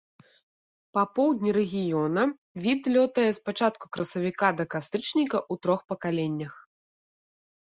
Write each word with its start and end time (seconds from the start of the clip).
Па 0.97 1.01
поўдні 1.17 1.51
рэгіёна 1.57 2.23
від 2.65 2.81
лётае 2.95 3.27
з 3.39 3.43
пачатку 3.51 3.85
красавіка 3.99 4.47
да 4.63 4.67
кастрычніка 4.77 5.37
ў 5.51 5.65
трох 5.69 5.81
пакаленнях. 5.95 6.53